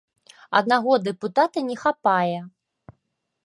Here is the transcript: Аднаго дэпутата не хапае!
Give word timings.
Аднаго 0.59 0.91
дэпутата 1.07 1.65
не 1.69 1.75
хапае! 1.85 2.37